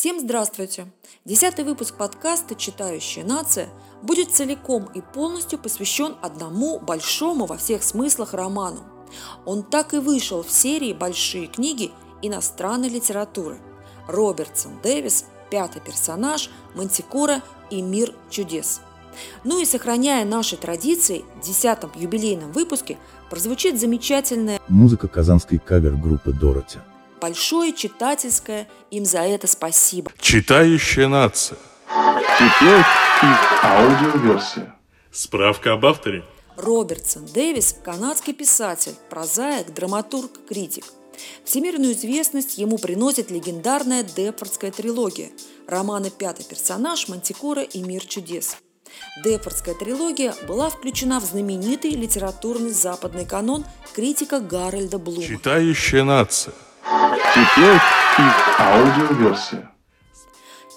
Всем 0.00 0.18
здравствуйте! 0.18 0.86
Десятый 1.26 1.62
выпуск 1.62 1.94
подкаста 1.94 2.54
«Читающая 2.54 3.22
нация» 3.22 3.68
будет 4.00 4.30
целиком 4.30 4.88
и 4.94 5.02
полностью 5.02 5.58
посвящен 5.58 6.16
одному 6.22 6.78
большому 6.78 7.44
во 7.44 7.58
всех 7.58 7.82
смыслах 7.82 8.32
роману. 8.32 8.80
Он 9.44 9.62
так 9.62 9.92
и 9.92 9.98
вышел 9.98 10.42
в 10.42 10.50
серии 10.50 10.94
«Большие 10.94 11.48
книги 11.48 11.90
иностранной 12.22 12.88
литературы». 12.88 13.58
Робертсон 14.08 14.80
Дэвис, 14.82 15.26
пятый 15.50 15.82
персонаж, 15.82 16.48
Мантикора 16.74 17.42
и 17.68 17.82
мир 17.82 18.14
чудес. 18.30 18.80
Ну 19.44 19.60
и 19.60 19.66
сохраняя 19.66 20.24
наши 20.24 20.56
традиции, 20.56 21.26
в 21.36 21.44
десятом 21.44 21.92
юбилейном 21.94 22.52
выпуске 22.52 22.96
прозвучит 23.28 23.78
замечательная 23.78 24.62
музыка 24.66 25.08
казанской 25.08 25.58
кавер-группы 25.58 26.32
«Дороти». 26.32 26.78
Большое 27.20 27.72
читательское 27.72 28.68
им 28.90 29.04
за 29.04 29.20
это 29.20 29.46
спасибо. 29.46 30.12
Читающая 30.20 31.08
нация. 31.08 31.58
Теперь 32.38 32.84
и 33.22 33.66
аудиоверсия. 33.66 34.74
Справка 35.10 35.74
об 35.74 35.84
авторе. 35.84 36.24
Робертсон 36.56 37.26
Дэвис– 37.26 37.74
канадский 37.84 38.32
писатель, 38.32 38.94
прозаик, 39.08 39.72
драматург, 39.74 40.30
критик. 40.48 40.84
Всемирную 41.44 41.92
известность 41.92 42.58
ему 42.58 42.78
приносит 42.78 43.30
легендарная 43.30 44.02
Депфордская 44.02 44.70
трилогия– 44.70 45.30
романы 45.66 46.10
«Пятый 46.10 46.44
персонаж», 46.44 47.08
«Мантикора» 47.08 47.62
и 47.62 47.82
«Мир 47.82 48.04
чудес». 48.06 48.56
Депфордская 49.24 49.74
трилогия 49.74 50.34
была 50.48 50.70
включена 50.70 51.20
в 51.20 51.24
знаменитый 51.24 51.90
литературный 51.92 52.70
западный 52.70 53.26
канон 53.26 53.64
критика 53.94 54.40
Гарольда 54.40 54.98
Блума. 54.98 55.22
Читающая 55.22 56.04
нация. 56.04 56.54
Теперь 56.84 57.76
и 58.18 58.62
аудиоверсия. 58.62 59.70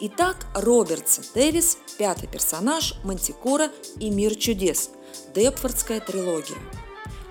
Итак, 0.00 0.46
Робертсон 0.54 1.24
Дэвис, 1.34 1.78
пятый 1.96 2.28
персонаж, 2.28 2.94
Мантикора 3.04 3.70
и 3.98 4.10
Мир 4.10 4.34
чудес. 4.34 4.90
Депфордская 5.34 6.00
трилогия. 6.00 6.58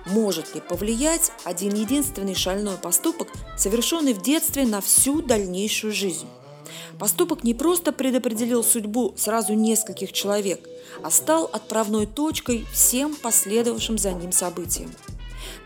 Может 0.06 0.54
ли 0.54 0.60
повлиять 0.60 1.32
один 1.44 1.74
единственный 1.74 2.34
шальной 2.34 2.76
поступок, 2.76 3.28
совершенный 3.56 4.14
в 4.14 4.22
детстве 4.22 4.66
на 4.66 4.80
всю 4.80 5.22
дальнейшую 5.22 5.92
жизнь? 5.92 6.26
Поступок 6.98 7.44
не 7.44 7.54
просто 7.54 7.92
предопределил 7.92 8.64
судьбу 8.64 9.14
сразу 9.16 9.54
нескольких 9.54 10.12
человек, 10.12 10.66
а 11.02 11.10
стал 11.10 11.50
отправной 11.52 12.06
точкой 12.06 12.64
всем 12.72 13.14
последовавшим 13.16 13.98
за 13.98 14.12
ним 14.12 14.32
событиям. 14.32 14.92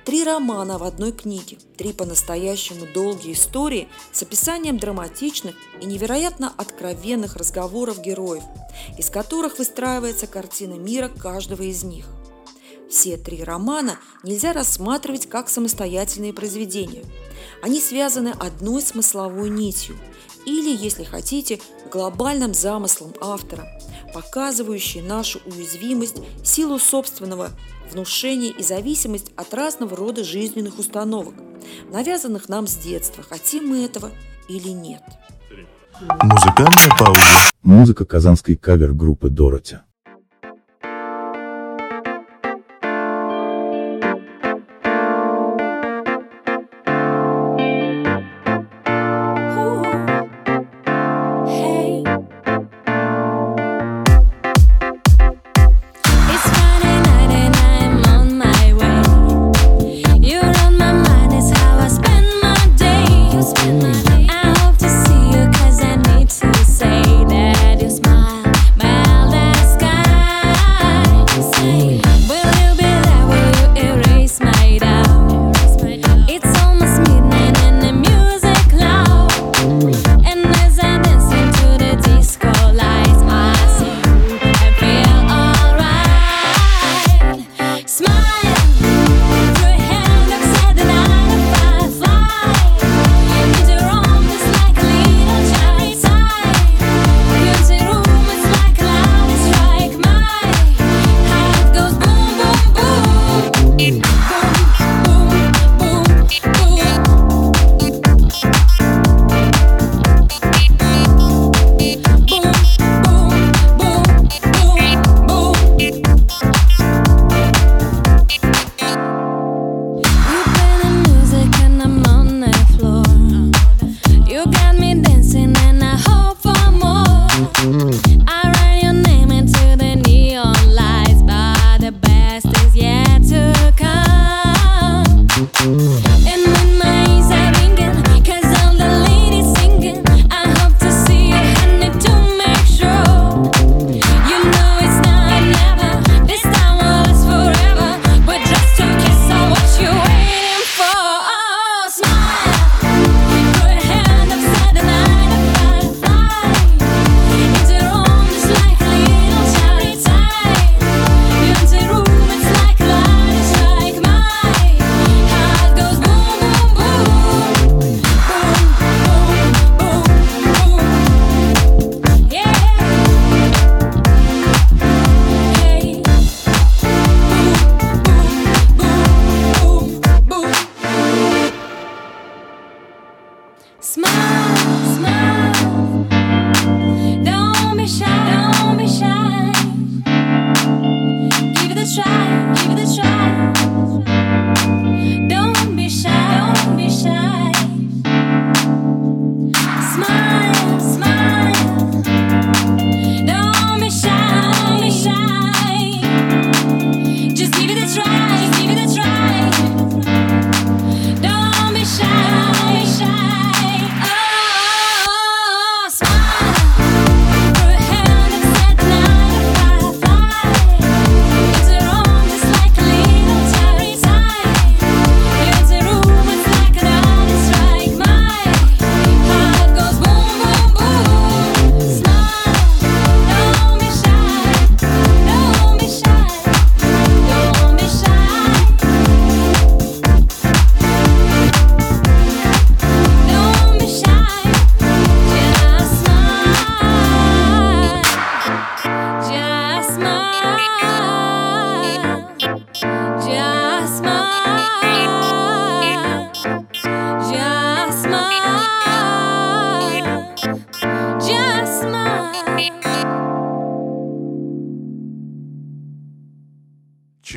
Три 0.04 0.22
романа 0.22 0.78
в 0.78 0.84
одной 0.84 1.12
книге, 1.12 1.58
три 1.76 1.92
по-настоящему 1.92 2.86
долгие 2.94 3.32
истории 3.32 3.88
с 4.12 4.22
описанием 4.22 4.78
драматичных 4.78 5.56
и 5.80 5.86
невероятно 5.86 6.52
откровенных 6.56 7.36
разговоров 7.36 8.00
героев, 8.00 8.44
из 8.98 9.10
которых 9.10 9.58
выстраивается 9.58 10.26
картина 10.26 10.74
мира 10.74 11.08
каждого 11.08 11.62
из 11.62 11.82
них. 11.82 12.06
Все 12.88 13.16
три 13.16 13.42
романа 13.42 13.98
нельзя 14.22 14.52
рассматривать 14.52 15.28
как 15.28 15.48
самостоятельные 15.48 16.32
произведения. 16.32 17.04
Они 17.62 17.80
связаны 17.80 18.28
одной 18.28 18.82
смысловой 18.82 19.50
нитью 19.50 19.98
или, 20.44 20.70
если 20.70 21.02
хотите, 21.02 21.60
глобальным 21.90 22.54
замыслом 22.54 23.12
автора, 23.20 23.66
показывающей 24.16 25.02
нашу 25.02 25.40
уязвимость, 25.44 26.22
силу 26.42 26.78
собственного 26.78 27.50
внушение 27.92 28.50
и 28.50 28.62
зависимость 28.62 29.30
от 29.36 29.52
разного 29.52 29.94
рода 29.94 30.24
жизненных 30.24 30.78
установок, 30.78 31.34
навязанных 31.92 32.48
нам 32.48 32.66
с 32.66 32.76
детства, 32.76 33.22
хотим 33.22 33.66
мы 33.68 33.84
этого 33.84 34.10
или 34.48 34.70
нет. 34.70 35.02
Музыкальная 36.00 36.96
пауза. 36.98 37.50
Музыка 37.62 38.06
казанской 38.06 38.56
кавер-группы 38.56 39.28
«Дороти». 39.28 39.80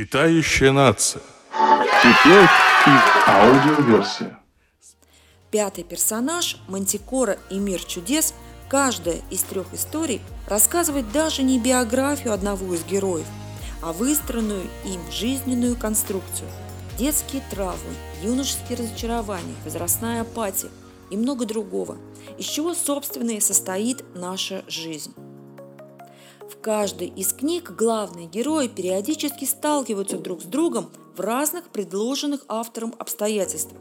Читающая 0.10 0.72
нация. 0.72 1.22
Теперь 2.02 2.44
их 2.44 3.28
аудиоверсия. 3.28 4.40
Пятый 5.52 5.84
персонаж 5.84 6.58
Мантикора 6.68 7.38
и 7.52 7.60
Мир 7.60 7.84
чудес 7.84 8.34
каждая 8.70 9.22
из 9.30 9.44
трех 9.44 9.72
историй 9.72 10.20
рассказывает 10.48 11.12
даже 11.12 11.44
не 11.44 11.60
биографию 11.60 12.34
одного 12.34 12.74
из 12.74 12.84
героев, 12.86 13.28
а 13.84 13.94
выстроенную 13.94 14.64
им 14.84 15.00
жизненную 15.12 15.76
конструкцию. 15.76 16.50
Детские 16.98 17.44
травмы, 17.52 17.94
юношеские 18.24 18.80
разочарования, 18.80 19.54
возрастная 19.64 20.22
апатия 20.22 20.72
и 21.12 21.18
много 21.18 21.46
другого, 21.46 22.00
из 22.40 22.46
чего, 22.46 22.74
собственно, 22.74 23.30
и 23.30 23.40
состоит 23.40 24.04
наша 24.16 24.64
жизнь. 24.68 25.14
В 26.50 26.60
каждой 26.62 27.08
из 27.08 27.32
книг 27.32 27.72
главные 27.72 28.26
герои 28.26 28.68
периодически 28.68 29.46
сталкиваются 29.46 30.18
друг 30.18 30.42
с 30.42 30.46
другом 30.46 30.90
в 31.16 31.20
разных 31.20 31.70
предложенных 31.70 32.44
автором 32.48 32.96
обстоятельствах. 32.98 33.80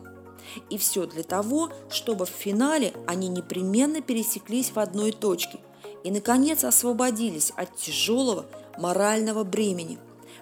И 0.68 0.76
все 0.76 1.06
для 1.06 1.22
того, 1.22 1.70
чтобы 1.90 2.26
в 2.26 2.30
финале 2.30 2.92
они 3.06 3.28
непременно 3.28 4.02
пересеклись 4.02 4.70
в 4.70 4.78
одной 4.78 5.12
точке 5.12 5.60
и, 6.04 6.10
наконец, 6.10 6.62
освободились 6.62 7.52
от 7.56 7.74
тяжелого 7.76 8.46
морального 8.78 9.44
бремени, 9.44 9.98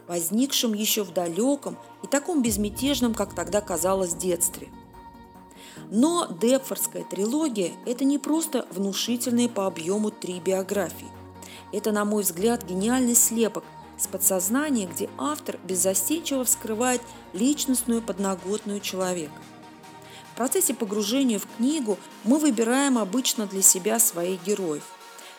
возникшем 0.09 0.75
еще 0.75 1.05
в 1.05 1.13
далеком 1.13 1.79
и 2.03 2.09
таком 2.09 2.43
безмятежном, 2.43 3.15
как 3.15 3.35
тогда 3.35 3.61
казалось, 3.61 4.15
детстве. 4.15 4.69
Но 5.91 6.27
Депфордская 6.41 7.05
трилогия– 7.05 7.73
это 7.87 8.05
не 8.05 8.19
просто 8.19 8.67
внушительные 8.71 9.49
по 9.49 9.67
объему 9.67 10.11
три 10.11 10.41
биографии. 10.41 11.16
Это, 11.77 11.93
на 11.93 12.07
мой 12.07 12.23
взгляд, 12.23 12.65
гениальный 12.65 13.15
слепок 13.15 13.63
с 13.99 14.07
подсознания, 14.07 14.87
где 14.87 15.11
автор 15.19 15.59
беззастенчиво 15.63 16.43
вскрывает 16.43 17.03
личностную 17.35 18.01
подноготную 18.01 18.81
человека. 18.81 19.35
В 20.33 20.37
процессе 20.39 20.73
погружения 20.73 21.39
в 21.39 21.47
книгу 21.59 21.99
мы 22.25 22.39
выбираем 22.39 22.97
обычно 22.97 23.47
для 23.47 23.61
себя 23.61 23.99
своих 23.99 24.43
героев. 24.43 24.85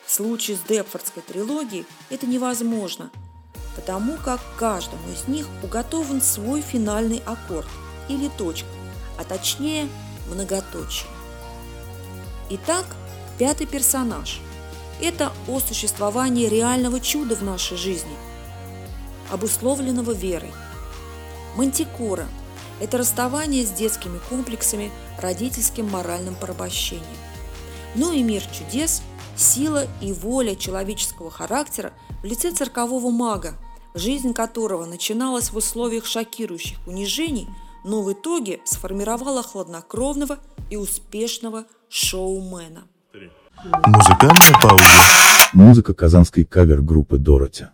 В 0.06 0.12
случае 0.12 0.58
с 0.58 0.60
Депфордской 0.60 1.24
трилогией 1.24 1.88
это 2.12 2.28
невозможно, 2.28 3.10
потому 3.76 4.16
как 4.24 4.40
каждому 4.60 5.12
из 5.12 5.28
них 5.28 5.48
уготован 5.64 6.22
свой 6.22 6.62
финальный 6.62 7.24
аккорд 7.26 7.68
или 8.10 8.30
точка, 8.38 8.70
а 9.20 9.24
точнее 9.24 9.90
многоточие. 10.32 11.10
Итак, 12.52 12.86
пятый 13.40 13.66
персонаж– 13.66 14.40
это 15.02 15.32
о 15.48 15.60
существовании 15.60 16.48
реального 16.48 17.00
чуда 17.00 17.36
в 17.36 17.44
нашей 17.44 17.78
жизни, 17.78 18.16
обусловленного 19.32 20.12
верой. 20.12 20.52
Мантикора– 21.56 22.28
это 22.82 22.98
расставание 22.98 23.66
с 23.66 23.72
детскими 23.72 24.20
комплексами, 24.30 24.92
родительским 25.20 25.90
моральным 25.90 26.36
порабощением. 26.36 27.06
Ну 27.96 28.12
и 28.12 28.24
мир 28.24 28.44
чудес– 28.52 29.02
сила 29.38 29.88
и 30.02 30.12
воля 30.12 30.56
человеческого 30.56 31.30
характера 31.30 31.94
в 32.22 32.26
лице 32.26 32.52
циркового 32.52 33.10
мага, 33.12 33.54
жизнь 33.94 34.34
которого 34.34 34.86
начиналась 34.86 35.52
в 35.52 35.58
условиях 35.58 36.06
шокирующих 36.06 36.78
унижений, 36.88 37.48
но 37.84 38.02
в 38.02 38.12
итоге 38.12 38.60
сформировала 38.66 39.44
хладнокровного 39.44 40.40
и 40.70 40.76
успешного 40.76 41.66
шоумена. 41.90 42.88
Музыкальная 43.64 44.60
пауза. 44.62 44.84
Музыка 45.54 45.94
казанской 45.94 46.44
кавер-группы 46.44 47.18
Дороти. 47.18 47.66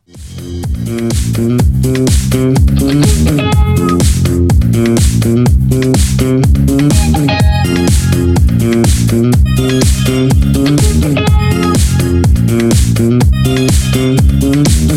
Make 14.43 14.92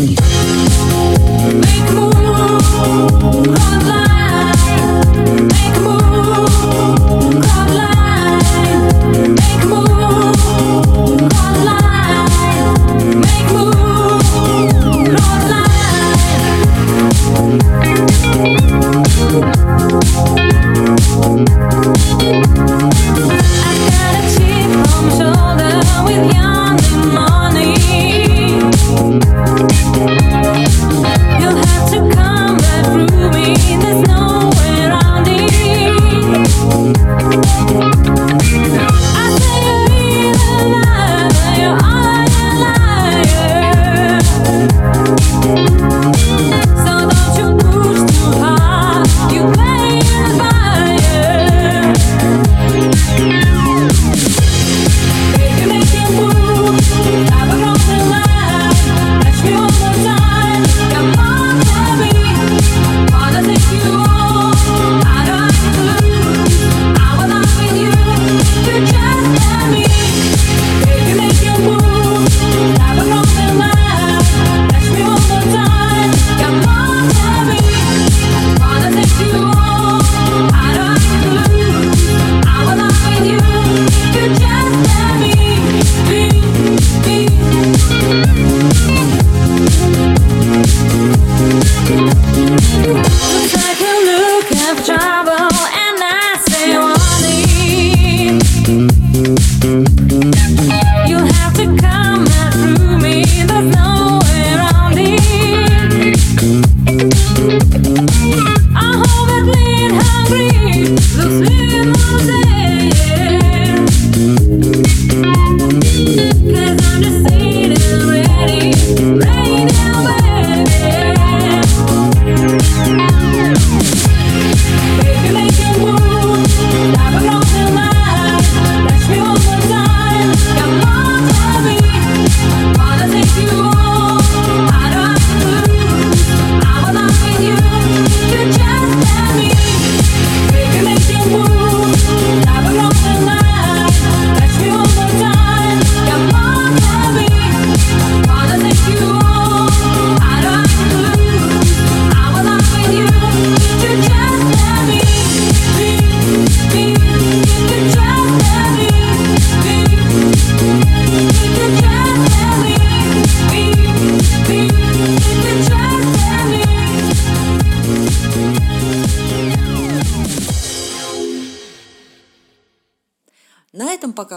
Cool. 19.37 19.66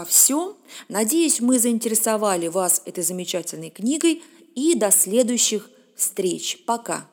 Все. 0.05 0.57
Надеюсь, 0.89 1.39
мы 1.41 1.59
заинтересовали 1.59 2.47
вас 2.47 2.81
этой 2.85 3.03
замечательной 3.03 3.69
книгой. 3.69 4.23
И 4.55 4.75
до 4.75 4.91
следующих 4.91 5.69
встреч. 5.95 6.59
Пока. 6.65 7.05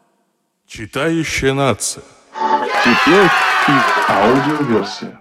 Читающая 0.67 1.55
нация. 1.55 2.05
Теперь 2.85 3.29
и 3.69 3.73
аудиоверсия. 4.09 5.21